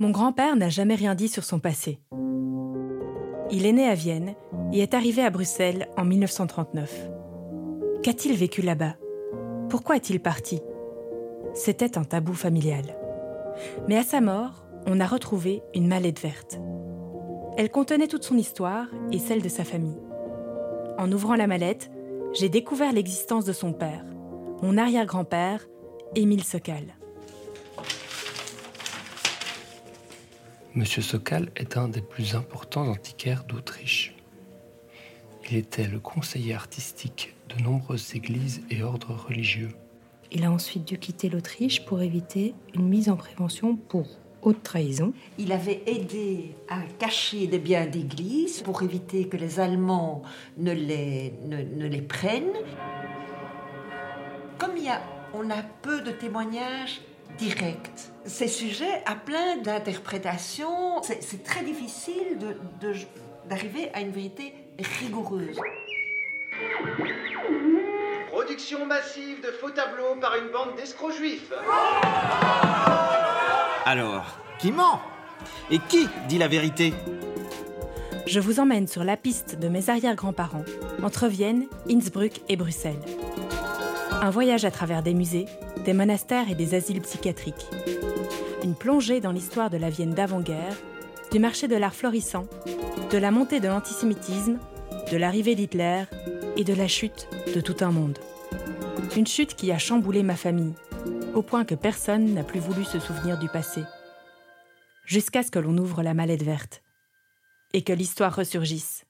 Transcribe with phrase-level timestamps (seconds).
[0.00, 2.00] Mon grand-père n'a jamais rien dit sur son passé.
[3.50, 4.34] Il est né à Vienne
[4.72, 7.10] et est arrivé à Bruxelles en 1939.
[8.02, 8.94] Qu'a-t-il vécu là-bas?
[9.68, 10.62] Pourquoi est-il parti?
[11.52, 12.96] C'était un tabou familial.
[13.88, 16.58] Mais à sa mort, on a retrouvé une mallette verte.
[17.58, 20.00] Elle contenait toute son histoire et celle de sa famille.
[20.96, 21.90] En ouvrant la mallette,
[22.32, 24.06] j'ai découvert l'existence de son père,
[24.62, 25.68] mon arrière-grand-père,
[26.14, 26.99] Émile Sokal.
[30.80, 34.14] Monsieur Sokal est un des plus importants antiquaires d'Autriche.
[35.50, 39.68] Il était le conseiller artistique de nombreuses églises et ordres religieux.
[40.32, 44.06] Il a ensuite dû quitter l'Autriche pour éviter une mise en prévention pour
[44.40, 45.12] haute trahison.
[45.36, 50.22] Il avait aidé à cacher des biens d'église pour éviter que les Allemands
[50.56, 52.56] ne les, ne, les prennent.
[54.56, 55.02] Comme il y a,
[55.34, 57.02] on a peu de témoignages
[57.38, 61.02] directs, ces sujets à plein d'interprétations.
[61.02, 62.38] C'est très difficile
[63.48, 64.54] d'arriver de, à une vérité
[65.00, 65.58] rigoureuse.
[68.30, 71.52] Production massive de faux tableaux par une bande d'escrocs juifs.
[73.84, 75.00] Alors, qui ment?
[75.70, 76.92] Et qui dit la vérité?
[78.26, 80.64] Je vous emmène sur la piste de mes arrière-grands-parents,
[81.02, 83.00] entre Vienne, Innsbruck et Bruxelles.
[84.22, 85.46] Un voyage à travers des musées,
[85.86, 87.66] des monastères et des asiles psychiatriques.
[88.62, 90.76] Une plongée dans l'histoire de la Vienne d'avant-guerre,
[91.32, 92.46] du marché de l'art florissant,
[93.10, 94.58] de la montée de l'antisémitisme,
[95.10, 96.04] de l'arrivée d'Hitler
[96.58, 98.18] et de la chute de tout un monde.
[99.16, 100.74] Une chute qui a chamboulé ma famille,
[101.34, 103.84] au point que personne n'a plus voulu se souvenir du passé.
[105.06, 106.82] Jusqu'à ce que l'on ouvre la mallette verte
[107.72, 109.06] et que l'histoire ressurgisse.